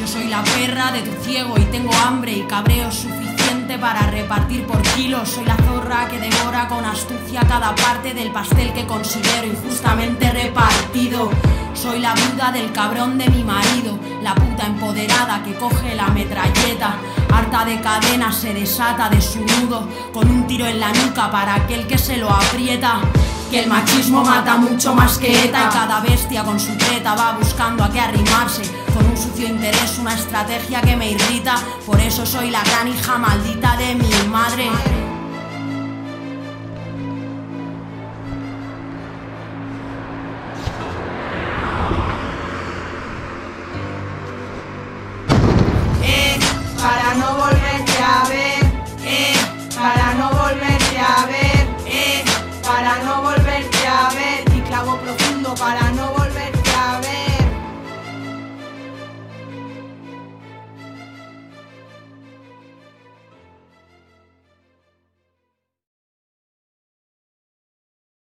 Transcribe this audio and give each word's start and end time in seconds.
Yo 0.00 0.06
soy 0.06 0.28
la 0.28 0.42
perra 0.44 0.92
de 0.92 1.00
tu 1.02 1.24
ciego 1.24 1.54
y 1.56 1.64
tengo 1.64 1.92
hambre 1.94 2.32
y 2.32 2.42
cabreo 2.42 2.90
suficiente 2.92 3.78
para 3.78 4.10
repartir 4.10 4.64
por 4.66 4.82
kilos. 4.82 5.30
Soy 5.30 5.44
la 5.44 5.56
zorra 5.56 6.06
que 6.08 6.18
devora 6.18 6.68
con 6.68 6.84
astucia 6.84 7.40
cada 7.48 7.74
parte 7.74 8.12
del 8.12 8.30
pastel 8.30 8.72
que 8.72 8.86
considero 8.86 9.46
injustamente 9.46 10.30
repartido. 10.30 11.30
Soy 11.74 12.00
la 12.00 12.14
viuda 12.14 12.52
del 12.52 12.72
cabrón 12.72 13.18
de 13.18 13.28
mi 13.28 13.42
marido, 13.42 13.98
la 14.22 14.34
puta 14.34 14.66
empoderada 14.66 15.42
que 15.44 15.54
coge 15.54 15.94
la 15.94 16.08
metralleta. 16.08 16.96
Harta 17.32 17.64
de 17.64 17.80
cadenas 17.80 18.36
se 18.36 18.54
desata 18.54 19.08
de 19.08 19.20
su 19.20 19.40
nudo 19.40 19.88
con 20.12 20.30
un 20.30 20.46
tiro 20.46 20.66
en 20.66 20.80
la 20.80 20.92
nuca 20.92 21.30
para 21.30 21.54
aquel 21.54 21.86
que 21.86 21.98
se 21.98 22.16
lo 22.16 22.30
aprieta. 22.30 23.00
Que 23.50 23.60
el 23.60 23.68
machismo 23.68 24.24
mata 24.24 24.56
mucho 24.56 24.94
más 24.94 25.18
que 25.18 25.44
ETA 25.44 25.68
y 25.68 25.72
cada 25.72 26.00
bestia 26.00 26.42
con 26.42 26.58
su 26.58 26.76
treta 26.76 27.14
va 27.14 27.32
buscando 27.38 27.84
a 27.84 27.90
qué 27.90 28.00
arrimarse 28.00 28.62
sucio 29.36 29.54
interés, 29.54 29.98
una 29.98 30.14
estrategia 30.14 30.80
que 30.80 30.96
me 30.96 31.10
irrita. 31.10 31.56
Por 31.84 32.00
eso 32.00 32.24
soy 32.24 32.50
la 32.50 32.62
gran 32.62 32.88
hija 32.88 33.18
maldita 33.18 33.76
de 33.76 33.94
mi 33.94 34.10
madre. 34.30 34.70
para 46.80 47.14
no 47.14 47.34
volver. 47.36 47.65